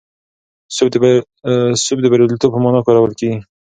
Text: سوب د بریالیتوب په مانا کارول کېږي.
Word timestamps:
سوب 1.85 1.97
د 2.03 2.07
بریالیتوب 2.11 2.51
په 2.53 2.59
مانا 2.63 2.81
کارول 2.85 3.13
کېږي. 3.19 3.37